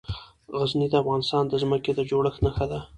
غزني 0.57 0.87
د 0.89 0.95
افغانستان 1.03 1.43
د 1.47 1.53
ځمکې 1.63 1.91
د 1.95 1.99
جوړښت 2.09 2.39
نښه 2.45 2.65
ده. 2.71 2.79